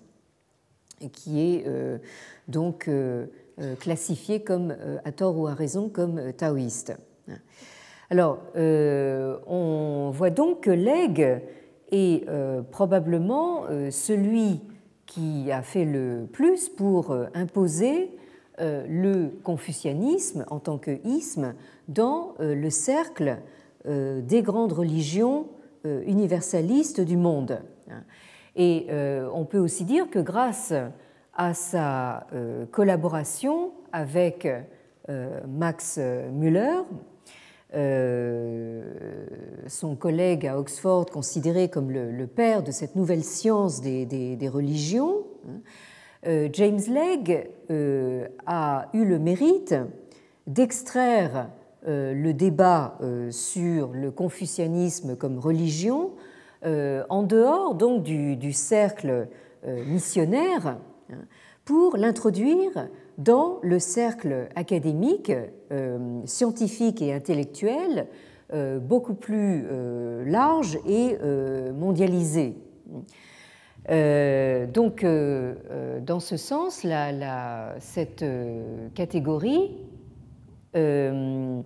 [1.12, 1.64] qui est
[2.46, 2.90] donc
[3.80, 6.92] classifié comme, à tort ou à raison, comme taoïste.
[8.10, 11.40] Alors, on voit donc que Legge
[11.90, 14.61] est euh, probablement euh, celui
[15.07, 18.11] qui a fait le plus pour euh, imposer
[18.62, 21.55] le confucianisme en tant que isme
[21.88, 23.38] dans le cercle
[23.87, 25.46] des grandes religions
[25.87, 27.62] universalistes du monde.
[28.57, 28.88] Et
[29.33, 30.74] on peut aussi dire que grâce
[31.33, 32.26] à sa
[32.70, 34.46] collaboration avec
[35.48, 35.98] Max
[36.31, 36.83] Müller,
[39.68, 45.61] son collègue à Oxford, considéré comme le, père de cette nouvelle science des, religions, hein,
[46.26, 49.74] euh, James Legge euh, a eu le mérite
[50.46, 51.48] d'extraire
[51.87, 52.98] le débat
[53.30, 56.11] sur le confucianisme comme religion
[56.62, 59.28] en dehors donc du, cercle
[59.87, 60.76] missionnaire
[61.09, 61.16] hein,
[61.64, 62.88] pour l'introduire
[63.20, 65.30] dans le cercle académique,
[65.72, 68.06] euh, scientifique et intellectuel
[68.52, 71.18] euh, beaucoup plus euh, large et
[71.74, 72.56] mondialisé.
[73.88, 76.87] donc, dans ce sens,
[77.78, 78.24] cette
[78.94, 79.76] catégorie
[80.74, 81.62] de,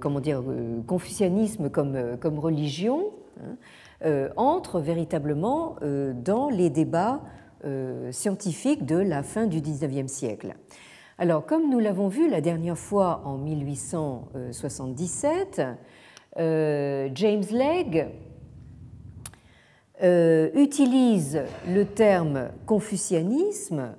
[0.00, 0.42] comment dire,
[0.86, 3.10] confucianisme comme, religion
[3.40, 5.76] hein, entre véritablement
[6.24, 7.20] dans les débats
[8.10, 10.54] scientifique de la fin du XIXe siècle.
[11.18, 15.62] Alors, comme nous l'avons vu la dernière fois en 1877,
[16.38, 18.04] euh, James Legge
[20.02, 23.94] euh, utilise le terme confucianisme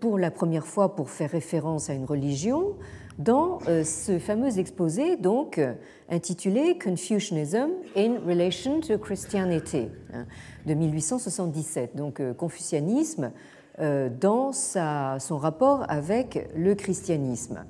[0.00, 2.74] pour la première fois pour faire référence à une religion
[3.18, 5.60] dans ce fameux exposé donc
[6.08, 9.88] intitulé Confucianism in Relation to Christianity.
[10.12, 10.26] Hein
[10.68, 13.32] de 1877, donc euh, confucianisme
[13.80, 17.64] euh, dans son rapport avec le christianisme.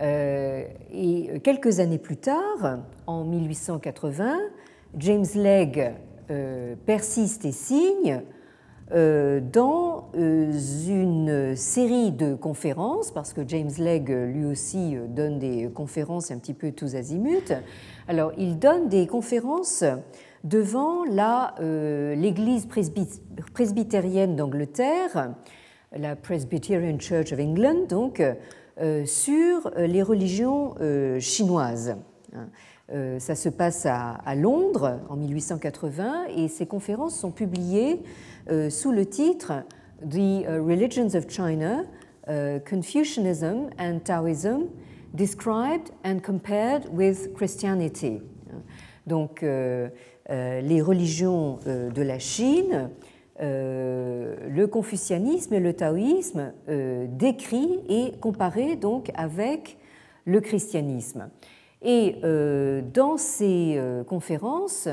[0.00, 4.38] Euh, et quelques années plus tard, en 1880,
[4.96, 5.92] James Legge
[6.84, 8.22] persiste et signe
[8.90, 16.38] dans une série de conférences, parce que James Legge lui aussi donne des conférences un
[16.38, 17.52] petit peu tous azimuts.
[18.08, 19.84] Alors, il donne des conférences
[20.44, 21.04] devant
[21.60, 22.66] euh, l'Église
[23.52, 25.34] presbytérienne d'Angleterre,
[25.96, 28.22] la Presbyterian Church of England, donc,
[28.80, 31.96] euh, sur les religions euh, chinoises.
[33.18, 38.02] ça se passe à, Londres en 1880 et ces conférences sont publiées
[38.70, 39.64] sous le titre
[40.00, 41.84] The Religions of China,
[42.64, 44.68] Confucianism and Taoism,
[45.14, 48.22] Described and Compared with Christianity.
[49.06, 49.88] Donc, euh,
[50.28, 52.90] les religions euh, de la Chine,
[53.40, 56.52] le confucianisme et le taoïsme
[57.06, 59.78] décrit et comparé donc avec
[60.24, 61.30] le christianisme.
[61.80, 62.16] Et
[62.92, 64.88] dans ces conférences,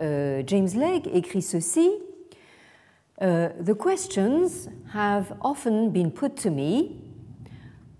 [0.00, 1.90] James Legge écrit ceci
[3.20, 7.00] Uh, the questions have often been put to me,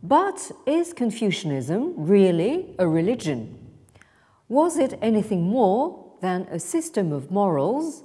[0.02, 3.56] but is Confucianism really a religion?
[4.48, 8.02] Was it anything more than a system of morals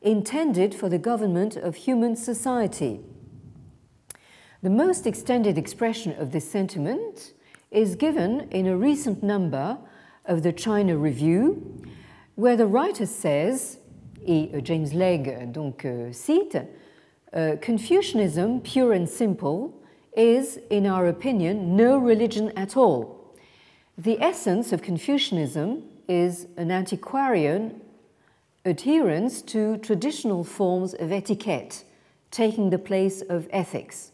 [0.00, 3.00] intended for the government of human society?
[4.62, 7.32] The most extended expression of this sentiment
[7.72, 9.78] is given in a recent number
[10.24, 11.82] of the China Review,
[12.36, 13.78] where the writer says
[14.26, 16.58] et euh, James Legge euh, donc euh, cite
[17.34, 19.70] euh, Confucianism, pure and simple,
[20.16, 23.34] is, in our opinion, no religion at all.
[23.96, 27.80] The essence of Confucianism is an antiquarian
[28.64, 31.84] adherence to traditional forms of etiquette,
[32.30, 34.12] taking the place of ethics.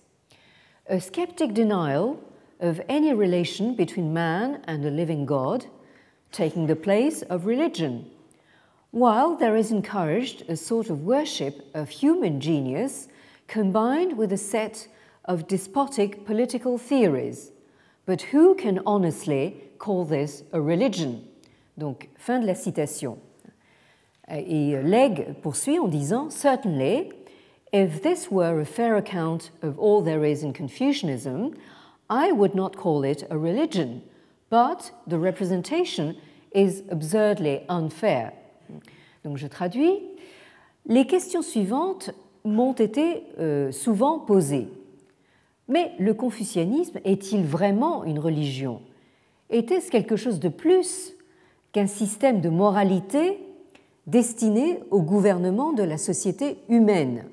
[0.87, 2.21] A skeptic denial
[2.61, 5.67] of any relation between man and a living God,
[6.33, 8.11] taking the place of religion
[8.91, 13.09] while there is encouraged a sort of worship of human genius
[13.47, 14.89] combined with a set
[15.25, 17.53] of despotic political theories.
[18.07, 21.29] But who can honestly call this a religion?
[21.77, 23.19] Donc, fin de la citation.
[24.31, 27.13] Euh, Et Legge poursuit en disant Certainly,
[27.73, 31.55] if this were a fair account of all there is in Confucianism,
[32.09, 34.03] I would not call it a religion,
[34.49, 36.17] but the representation
[36.53, 38.33] is absurdly unfair.
[39.25, 39.99] Donc je traduis.
[40.87, 42.11] Les questions suivantes
[42.45, 44.69] m'ont été euh, souvent posées.
[45.69, 48.81] Mais le confucianisme est-il vraiment une religion?
[49.51, 51.15] Était-ce quelque chose de plus
[51.73, 53.39] qu'un système de moralité
[54.07, 57.25] destiné au gouvernement de la société humaine?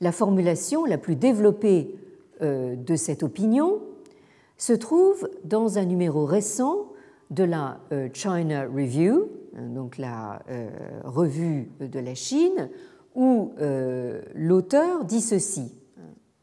[0.00, 1.94] La formulation la plus développée
[2.40, 3.80] euh, de cette opinion
[4.56, 6.86] se trouve dans un numéro récent
[7.30, 10.70] de la euh, China Review, donc la euh,
[11.04, 12.70] revue de la Chine,
[13.14, 15.74] où euh, l'auteur dit ceci.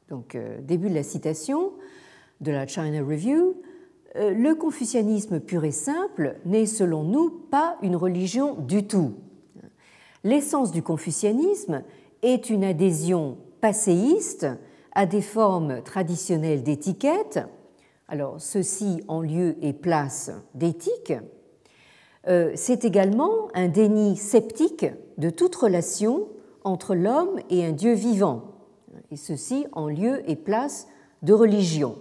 [0.10, 1.74] Donc, début de la citation
[2.40, 3.62] de la China Review.
[4.16, 9.16] Le confucianisme pur et simple n'est selon nous pas une religion du tout.
[10.24, 11.84] L'essence du confucianisme
[12.22, 14.48] est une adhésion passéiste
[14.94, 17.42] à des formes traditionnelles d'étiquette
[18.08, 21.22] alors ceci en lieu et place d'éthique, euh,
[22.56, 24.86] c'est également un déni sceptique
[25.18, 26.28] de toute relation
[26.64, 28.44] entre l'homme et un Dieu vivant,
[29.12, 30.88] et ceci en lieu et place
[31.22, 31.96] de religion.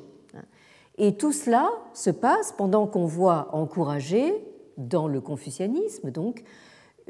[0.99, 4.35] Et tout cela se passe pendant qu'on voit encourager
[4.77, 6.43] dans le confucianisme donc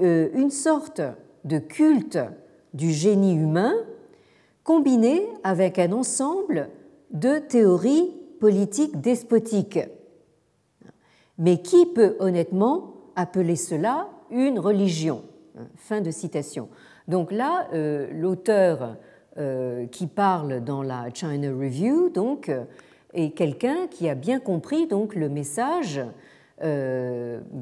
[0.00, 1.00] euh, une sorte
[1.44, 2.18] de culte
[2.74, 3.74] du génie humain
[4.64, 6.68] combiné avec un ensemble
[7.12, 9.78] de théories politique despotique.
[11.38, 15.22] Mais qui peut honnêtement appeler cela une religion
[15.76, 16.68] Fin de citation.
[17.08, 18.96] Donc là, euh, l'auteur
[19.38, 22.64] euh, qui parle dans la China Review donc, euh,
[23.14, 26.00] est quelqu'un qui a bien compris donc, le message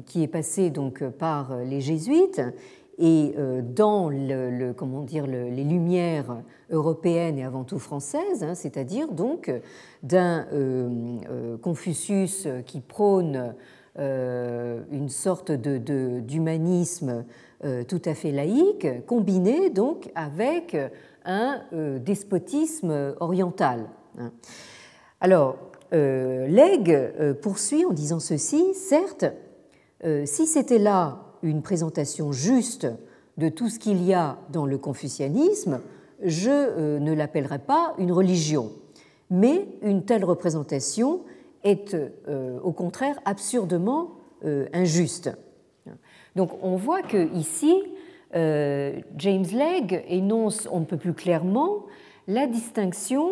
[0.05, 2.41] qui est passé donc, par les jésuites
[2.97, 3.35] et
[3.75, 6.37] dans le, comment dire, les lumières
[6.71, 9.51] européennes et avant tout françaises, hein, c'est-à-dire donc
[10.01, 10.45] d'un
[11.61, 13.53] Confucius qui prône
[13.97, 17.25] une sorte d'humanisme
[17.87, 20.75] tout à fait laïque, combiné donc avec
[21.23, 21.61] un
[21.99, 23.85] despotisme oriental.
[24.19, 24.31] Hein.
[25.21, 25.57] Alors,
[25.91, 29.25] Legge poursuit en disant ceci, certes,
[30.25, 32.87] si c'était là une présentation juste
[33.37, 35.79] de tout ce qu'il y a dans le confucianisme,
[36.23, 38.71] je euh, ne l'appellerai pas une religion.
[39.29, 41.21] Mais une telle représentation
[41.65, 44.11] est euh, au contraire absurdement
[44.45, 45.31] euh, injuste.
[46.37, 47.83] Donc on voit que ici,
[48.33, 51.85] James Legge énonce on ne peut plus clairement
[52.27, 53.31] la distinction,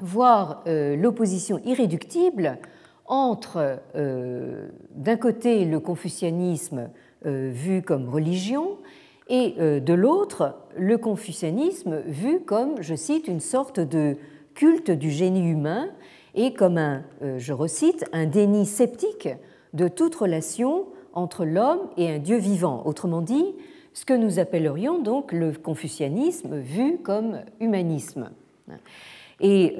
[0.00, 2.58] voire l'opposition irréductible
[3.06, 6.88] entre d'un côté le confucianisme
[7.24, 8.78] euh, vu comme religion,
[9.28, 14.16] et euh, de l'autre, le confucianisme vu comme, je cite, une sorte de
[14.54, 15.88] culte du génie humain
[16.34, 19.28] et comme un, euh, je recite, un déni sceptique
[19.72, 22.82] de toute relation entre l'homme et un Dieu vivant.
[22.86, 23.54] Autrement dit,
[23.94, 28.30] ce que nous appellerions donc le confucianisme vu comme humanisme.
[29.40, 29.76] Et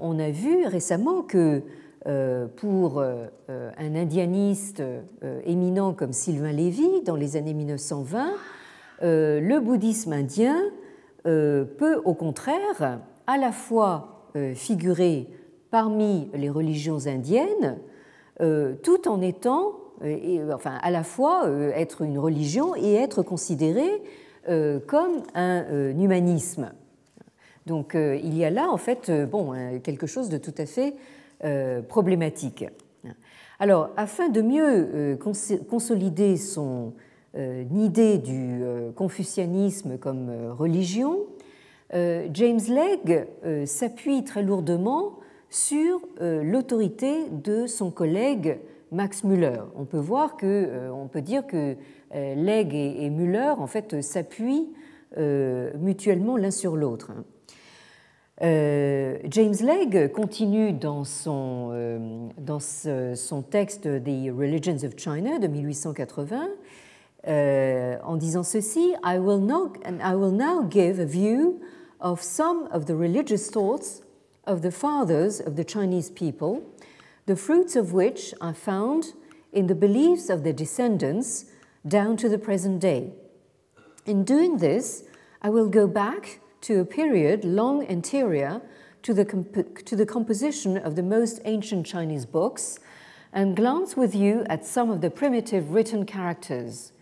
[0.00, 1.62] on a vu récemment que
[2.06, 8.30] euh, pour euh, un indianiste euh, éminent comme Sylvain Lévy dans les années 1920,
[9.00, 10.56] le bouddhisme indien
[11.24, 15.28] peut au contraire à la fois figurer
[15.74, 17.78] parmi les religions indiennes,
[18.38, 19.72] tout en étant,
[20.52, 23.88] enfin à la fois être une religion et être considéré
[24.46, 26.70] comme un humanisme.
[27.66, 29.52] Donc il y a là en fait bon,
[29.82, 30.94] quelque chose de tout à fait
[31.88, 32.66] problématique.
[33.60, 35.16] Alors, afin de mieux euh,
[35.68, 36.92] consolider son
[37.36, 41.20] euh, idée du euh, confucianisme comme religion,
[41.92, 45.20] James Legge s'appuie très lourdement
[45.54, 48.58] sur l'autorité de son collègue
[48.90, 49.60] Max Müller.
[49.76, 51.76] On peut voir que, on peut dire que
[52.12, 54.72] Legge et Müller en fait s'appuient
[55.16, 57.12] mutuellement l'un sur l'autre.
[58.42, 65.46] Euh, James Legge continue dans son, euh, dans son texte The Religions of China de
[65.46, 66.48] 1880
[67.28, 71.60] euh, en disant ceci I will, now, I will now give a view
[72.00, 74.02] of some of the religious thoughts
[74.46, 76.62] of the fathers of the Chinese people,
[77.26, 79.14] the fruits of which are found
[79.52, 81.46] in the beliefs of their descendants
[81.86, 83.12] down to the present day.
[84.06, 85.04] In doing this,
[85.40, 88.60] I will go back to a period long anterior
[89.02, 92.78] to the, comp- to the composition of the most ancient Chinese books
[93.32, 96.92] and glance with you at some of the primitive written characters.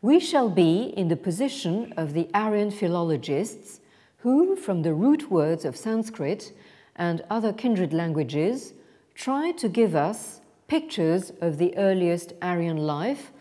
[0.00, 3.80] We shall be in the position of the Aryan philologists
[4.18, 6.52] who, from the root words of Sanskrit
[6.98, 8.74] and other kindred languages,
[9.14, 13.32] try to give us pictures of the earliest Aryan life,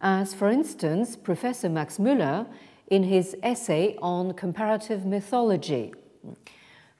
[0.00, 2.46] as, for instance, Professor Max Müller
[2.90, 5.92] in his essay on comparative mythology.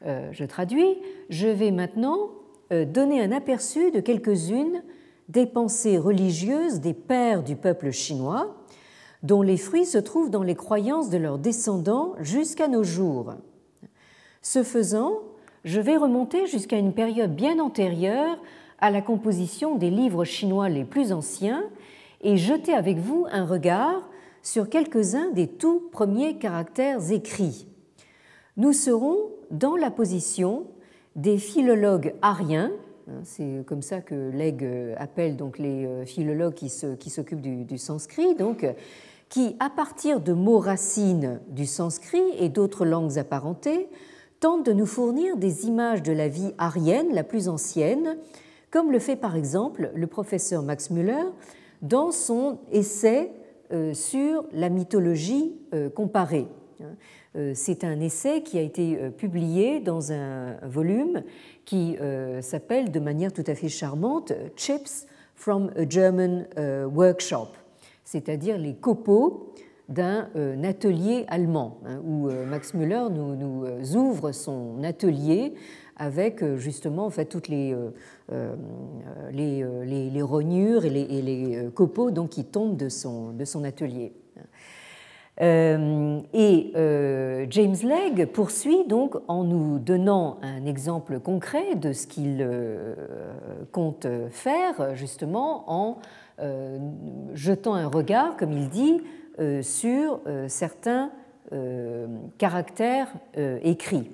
[0.04, 0.98] Euh, je traduis.
[1.30, 2.30] Je vais maintenant
[2.72, 4.82] euh, donner un aperçu de quelques-unes
[5.28, 8.56] des pensées religieuses des pères du peuple chinois,
[9.22, 13.34] dont les fruits se trouvent dans les croyances de leurs descendants jusqu'à nos jours.
[14.42, 15.22] Ce faisant,
[15.66, 18.38] je vais remonter jusqu'à une période bien antérieure
[18.78, 21.64] à la composition des livres chinois les plus anciens
[22.22, 24.08] et jeter avec vous un regard
[24.42, 27.66] sur quelques-uns des tout premiers caractères écrits.
[28.56, 29.16] Nous serons
[29.50, 30.68] dans la position
[31.16, 32.70] des philologues ariens,
[33.10, 37.78] hein, c'est comme ça que Legge appelle donc les euh, philologues qui s'occupent du, du,
[37.78, 38.64] sanskrit, donc,
[39.28, 43.88] qui, à partir de mots racines du sanskrit et d'autres langues apparentées,
[44.40, 48.16] tentent de nous fournir des images de la vie arienne la plus ancienne,
[48.70, 51.24] comme le fait par exemple le professeur Max Müller
[51.82, 53.30] dans son essai
[53.72, 56.46] euh, sur la mythologie euh, comparée.
[57.34, 61.22] Euh, c'est un essai qui a été publié dans un volume
[61.66, 61.98] qui
[62.40, 66.46] s'appelle de manière tout à fait charmante Chips from a German
[66.94, 67.48] Workshop,
[68.04, 69.52] c'est-à-dire les copeaux
[69.88, 70.28] d'un
[70.64, 75.54] atelier allemand, hein, où Max Müller nous, nous, ouvre son atelier
[75.96, 77.74] avec justement en fait toutes les
[78.32, 78.56] euh,
[79.30, 84.12] les, euh, rognures et les, euh, copeaux donc, qui tombent de son, de son atelier.
[85.40, 86.72] et
[87.48, 92.46] James Legge poursuit donc en nous donnant un exemple concret de ce qu'il
[93.70, 95.98] compte faire justement en
[97.34, 99.02] jetant un regard, comme il dit,
[99.62, 101.10] sur certains
[102.38, 103.12] caractères
[103.62, 104.10] écrits.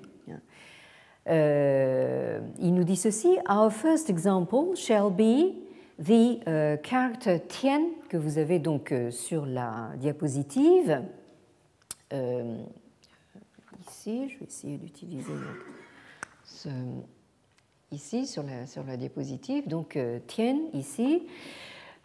[1.28, 5.54] Euh, il nous dit ceci Our first example shall be
[5.98, 6.40] the
[6.82, 11.00] character tien que vous avez donc euh, sur la diapositive.
[12.12, 12.56] Euh,
[13.88, 15.32] ici, je vais essayer d'utiliser
[17.92, 21.22] ici sur la, sur la diapositive, donc euh, tien ici,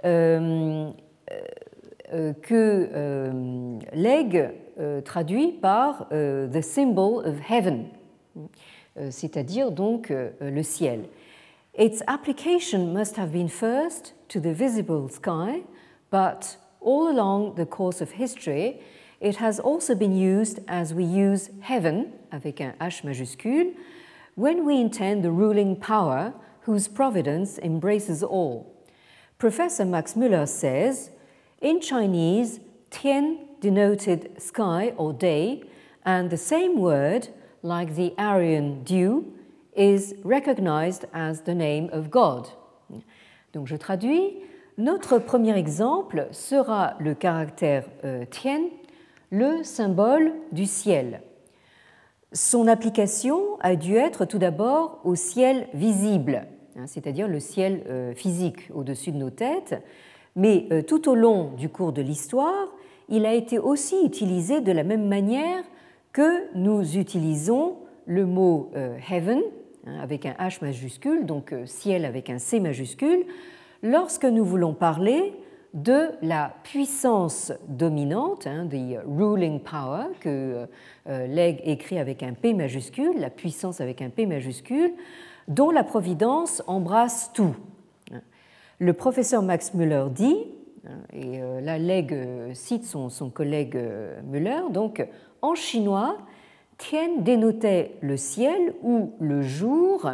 [0.06, 0.92] euh,
[2.42, 4.54] que Legge
[5.04, 7.90] traduit par the symbol of heaven.
[9.00, 11.06] Euh, c'est-à-dire donc euh, le ciel.
[11.78, 15.64] Its application must have been first to the visible sky,
[16.10, 18.82] but all along the course of history,
[19.22, 23.76] it has also been used as we use heaven, avec un H majuscule,
[24.36, 28.66] when we intend the ruling power whose providence embraces all.
[29.38, 31.12] Professor Max Müller says,
[31.62, 35.64] in Chinese, tian denoted sky or day,
[36.06, 37.30] and the same word
[37.64, 39.34] like the Aryan dew,
[39.76, 42.48] is recognized as the name of God.
[43.54, 44.38] Donc je traduis.
[44.78, 48.26] Notre premier exemple sera le caractère euh,
[49.32, 51.22] le symbole du ciel.
[52.32, 56.46] Son application a dû être tout d'abord au ciel visible,
[56.78, 59.82] hein, c'est-à-dire le ciel euh, physique au-dessus de nos têtes,
[60.38, 62.70] mais euh, tout au long du cours de l'histoire,
[63.10, 65.66] il a été aussi utilisé de la même manière
[66.14, 67.76] que nous utilisons
[68.06, 68.72] le mot
[69.12, 69.42] heaven
[69.86, 73.26] hein, avec un H majuscule, donc ciel avec un C majuscule,
[73.84, 75.34] lorsque nous voulons parler
[75.74, 80.68] de la puissance dominante, hein, the ruling power, que
[81.08, 84.94] euh, écrit avec un P majuscule, la puissance avec un P majuscule,
[85.48, 87.56] dont la providence embrasse tout.
[88.80, 90.38] Le professeur Max Müller dit,
[90.88, 93.78] hein, et euh, là Legge euh, cite son, son collègue
[94.26, 95.06] Müller, donc
[95.42, 96.18] en chinois,
[96.78, 100.12] Tien dénotait le ciel ou le jour,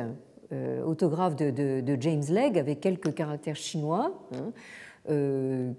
[0.85, 4.27] autographe de, James Legge, avec quelques caractères chinois.
[4.33, 4.51] Hein,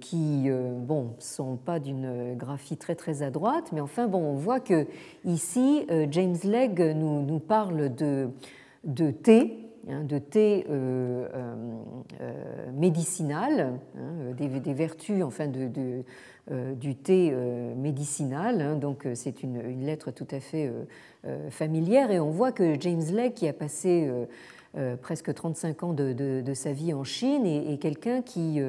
[0.01, 4.59] qui bon sont pas d'une graphie très très à droite, mais enfin bon on voit
[4.59, 4.87] que
[5.27, 8.31] ici James Legge nous, nous parle de,
[8.85, 11.55] de thé Hein, de thé euh, euh,
[12.21, 16.05] euh, médicinal, hein, des, vertus enfin de,
[16.75, 17.35] du thé
[17.75, 18.79] médicinal.
[18.81, 20.71] Donc c'est une, lettre tout à fait
[21.51, 24.09] familière et on voit que James Legge, qui a passé
[25.03, 28.61] presque 35 ans de, sa vie en Chine, est, quelqu'un qui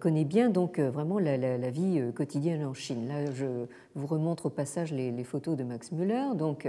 [0.00, 3.08] connaît bien donc vraiment la, vie quotidienne en Chine.
[3.08, 6.36] Là, je vous remontre au passage les, photos de Max Müller.
[6.36, 6.68] Donc,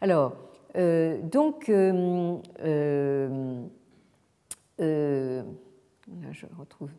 [0.00, 0.36] alors,
[0.76, 2.36] euh, donc, euh,
[4.80, 5.42] euh,
[6.22, 6.90] là, je retrouve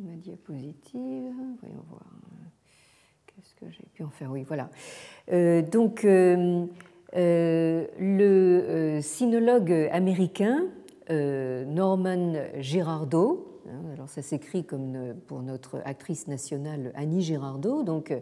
[0.00, 1.34] ma diapositive.
[1.60, 2.04] Voyons voir.
[3.26, 4.70] Qu'est-ce que j'ai pu en faire Oui, voilà.
[5.70, 6.68] donc, le
[9.02, 10.66] sinologue américain
[11.08, 18.12] Norman Girardot, hein, alors ça s'écrit comme pour notre actrice nationale Annie Girardot, donc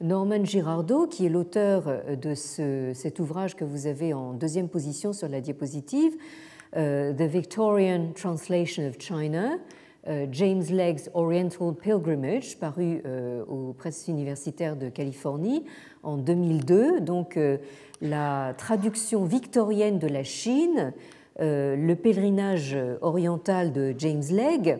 [0.00, 5.12] Norman Girardot, qui est l'auteur euh, de cet ouvrage que vous avez en deuxième position
[5.12, 6.14] sur la diapositive,
[6.76, 9.56] euh, The Victorian Translation of China, euh,
[10.30, 13.02] James Legg's Oriental Pilgrimage, paru
[13.48, 15.64] aux presses universitaires de Californie
[16.02, 17.00] en 2002.
[17.00, 17.38] Donc,
[18.00, 20.92] la traduction victorienne de la Chine,
[21.38, 24.78] le pèlerinage oriental de James Legge.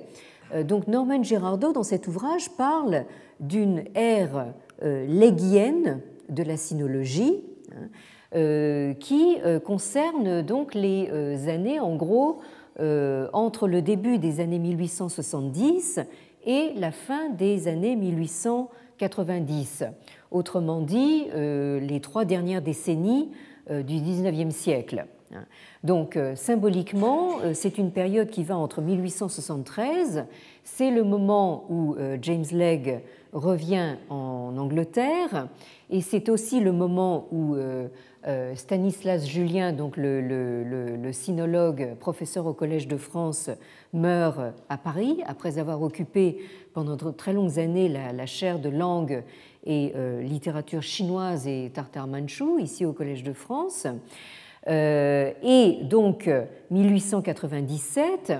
[0.64, 3.04] Donc, Norman Girardot, dans cet ouvrage, parle
[3.40, 7.88] d'une ère euh, léguienne de la sinologie, hein,
[8.34, 11.08] euh, qui euh, concerne donc les
[11.48, 12.40] années, en gros,
[12.78, 16.00] entre le début des années 1870
[16.44, 19.84] et la fin des années 1890.
[20.30, 23.30] Autrement dit, les trois dernières décennies
[23.70, 25.06] du XIXe siècle.
[25.82, 30.26] Donc symboliquement, c'est une période qui va entre 1873,
[30.62, 33.00] c'est le moment où James Legge
[33.36, 35.48] revient en Angleterre
[35.90, 37.88] et c'est aussi le moment où euh, euh,
[38.56, 43.50] Stanislas Julien, donc le, sinologue, professeur au Collège de France,
[43.92, 46.38] meurt à Paris après avoir occupé
[46.74, 49.22] pendant de très longues années la, chaire de langue
[49.64, 53.86] et euh, littérature chinoise et tartare manchou ici au Collège de France.
[54.66, 56.28] et donc
[56.70, 58.32] 1897,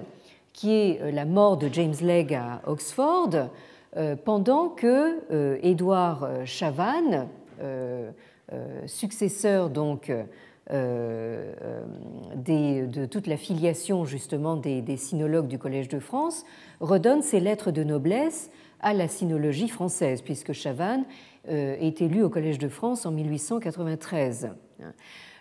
[0.53, 3.51] qui est la mort de James Legge à Oxford,
[4.24, 7.28] pendant que Édouard Chavannes,
[8.86, 10.12] successeur donc
[10.70, 11.47] de
[13.07, 16.44] toute la filiation justement des, des, sinologues du Collège de France,
[16.80, 21.05] redonne ses lettres de noblesse à la sinologie française, puisque Chavannes
[21.49, 24.51] est élu au Collège de France en 1893.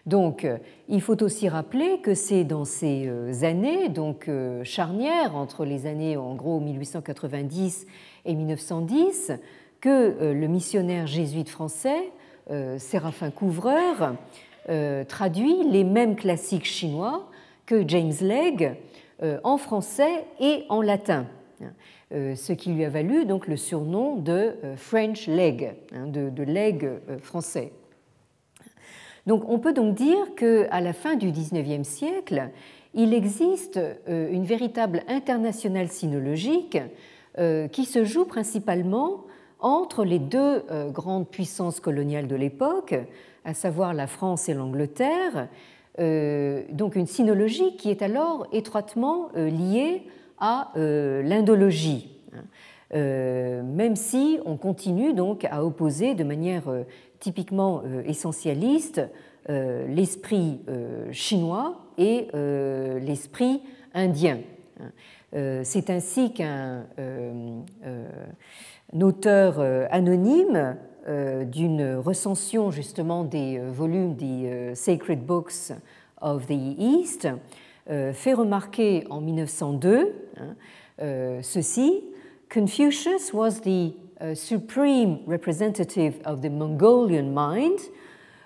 [0.05, 5.35] Donc, euh, il faut aussi rappeler que c'est dans ces euh, années, donc euh, charnières
[5.35, 7.87] entre les années en gros 1890
[8.25, 9.31] et 1910,
[9.81, 12.11] que le missionnaire jésuite français
[12.77, 14.15] Séraphin Couvreur
[15.07, 17.29] traduit les mêmes classiques chinois
[17.65, 18.71] que James Legge
[19.43, 21.27] en français et en latin,
[22.11, 26.87] ce qui lui a valu donc le surnom de French Legge, hein, de, de Legge
[27.21, 27.71] français.
[29.25, 32.49] Donc on peut donc dire qu'à la fin du XIXe siècle,
[32.93, 36.77] il existe euh, une véritable internationale sinologique
[37.37, 39.25] euh, qui se joue principalement
[39.59, 42.95] entre les deux euh, grandes puissances coloniales de l'époque,
[43.43, 45.47] à savoir la France et l'Angleterre,
[45.97, 50.03] donc une sinologie qui est alors étroitement liée
[50.39, 52.09] à l'indologie.
[52.91, 56.63] même si on continue donc à opposer de manière
[57.25, 59.01] typiquement euh, essentialiste
[59.49, 62.27] euh, l'esprit euh, chinois et
[63.01, 63.61] l'esprit
[63.93, 64.39] indien.
[65.63, 66.85] C'est ainsi qu'un
[69.03, 69.59] auteur
[69.91, 70.77] anonyme
[71.51, 75.71] d'une recension justement des volumes des Sacred Books
[76.21, 77.27] of the East
[77.87, 80.55] fait remarquer en 1902 hein,
[81.41, 82.03] ceci
[82.49, 83.93] Confucius was the
[84.33, 87.79] supreme representative of the Mongolian mind,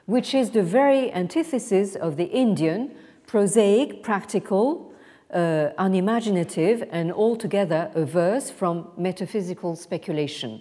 [0.05, 2.89] which is the very antithesis of the Indian,
[3.27, 4.88] prosaic, practical,
[5.33, 10.59] uh, unimaginative, and altogether averse from metaphysical speculation.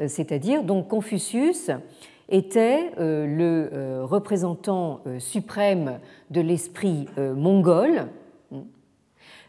[0.00, 1.70] Euh, c'est-à-dire, donc, Confucius
[2.28, 5.98] était euh, le euh, représentant euh, suprême
[6.30, 8.08] de l'esprit mongol,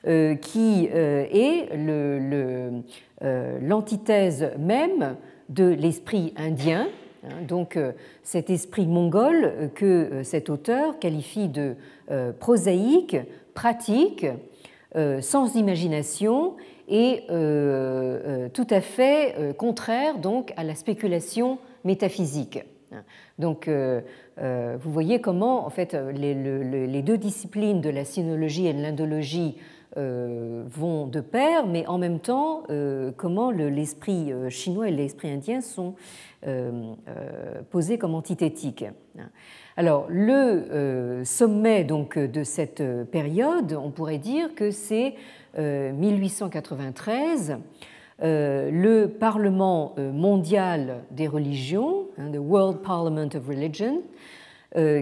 [0.07, 1.70] euh, qui est
[3.61, 5.17] l'antithèse même
[5.49, 6.88] de l'esprit indien,
[7.26, 7.78] hein, donc
[8.24, 11.76] cet esprit mongol que cet auteur qualifie de
[12.39, 13.17] prosaïque,
[13.53, 14.26] pratique,
[15.21, 16.55] sans imagination
[16.87, 22.59] et tout à fait contraire donc à la spéculation métaphysique.
[23.37, 26.33] Donc, vous voyez comment, en fait, les,
[26.87, 29.63] les deux disciplines de la sinologie et de l'indologie euh,
[29.95, 35.61] vont de pair, mais en même temps, euh, comment l'esprit euh, chinois et l'esprit indien
[35.61, 35.95] sont
[37.69, 38.85] posés comme antithétiques.
[39.75, 42.81] Alors, le sommet donc, de cette
[43.11, 45.15] période, on pourrait dire que c'est
[45.57, 47.57] 1893,
[48.21, 54.01] le Parlement mondial des religions, hein, the World Parliament of Religion,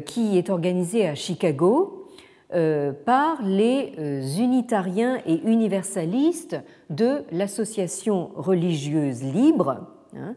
[0.07, 2.06] qui est organisé à Chicago euh,
[2.49, 6.55] par les euh, unitariens et universalistes
[6.89, 10.35] de l'association religieuse libre, hein,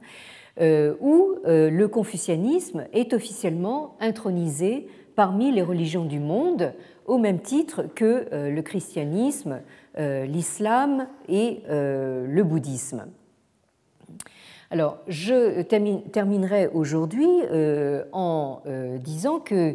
[0.60, 6.72] euh, où le confucianisme est officiellement intronisé parmi les religions du monde,
[7.06, 9.60] au même titre que le christianisme,
[9.98, 13.06] l'islam et le bouddhisme.
[14.70, 17.28] Alors, je terminerai aujourd'hui
[18.12, 18.62] en
[19.02, 19.74] disant que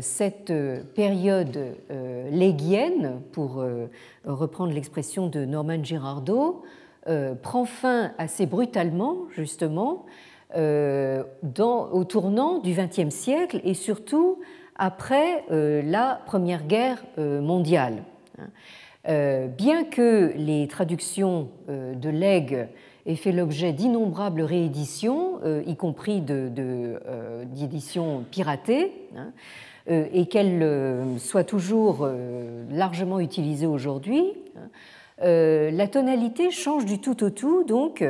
[0.00, 0.52] cette
[0.94, 3.86] période euh, léguienne, pour euh,
[4.24, 6.62] reprendre l'expression de Norman Girardot,
[7.42, 10.06] prend fin assez brutalement, justement,
[10.56, 14.38] au tournant du XXe siècle et surtout
[14.76, 18.04] après la Première Guerre mondiale.
[19.06, 22.68] Bien que les traductions de Legge
[23.06, 29.32] et fait l'objet d'innombrables rééditions, euh, y compris d'éditions de, piratées, hein,
[29.90, 32.08] euh, et qu'elles euh, soient toujours
[32.70, 34.24] largement utilisées aujourd'hui.
[34.56, 34.68] Hein,
[35.20, 38.04] la tonalité change du tout au tout, donc,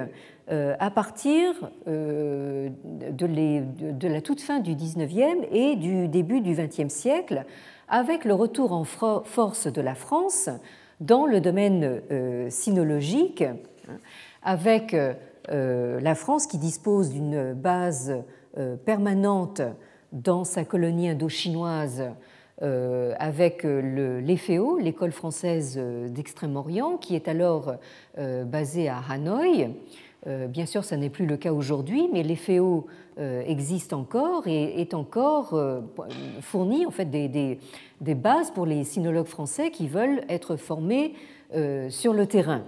[0.49, 1.53] à partir
[1.87, 2.71] de,
[3.13, 7.45] de, la toute fin du XIXe et du début du XXe siècle,
[7.89, 10.49] avec le retour en force de la France
[11.01, 12.01] dans le domaine
[12.49, 13.45] sinologique.
[14.45, 15.15] Hein, avec euh,
[15.51, 18.15] euh, la France qui dispose d'une base
[18.57, 19.63] euh, permanente
[20.13, 22.05] dans sa colonie indo-chinoise
[23.19, 27.75] avec l'EFEO, l'école française d'Extrême-Orient, qui est alors
[28.17, 29.71] basée à Hanoï.
[30.25, 32.87] Bien sûr, ça n'est plus le cas aujourd'hui, mais l'EFEO
[33.19, 35.61] existe encore et est encore
[36.43, 37.59] fournit en fait des,
[38.01, 41.15] des, bases pour les sinologues français qui veulent être formés
[41.89, 42.63] sur le terrain.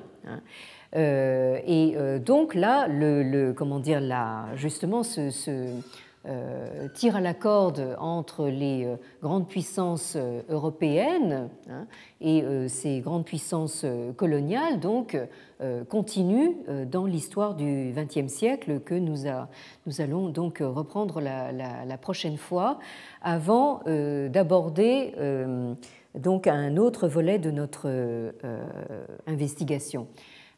[0.95, 1.59] Hein.
[1.66, 2.89] et donc là,
[3.57, 5.30] comment dire, là, justement, ce,
[6.28, 11.87] euh, tire à la corde entre les euh, grandes puissances euh, européennes hein,
[12.20, 13.84] et ces grandes puissances
[14.16, 15.18] coloniales, donc,
[15.91, 16.57] continue
[16.91, 19.26] dans l'histoire du XXe siècle que nous,
[19.99, 22.78] allons donc reprendre la, la prochaine fois,
[23.20, 25.12] avant d'aborder
[26.14, 27.87] donc un autre volet de notre
[29.26, 30.07] investigation.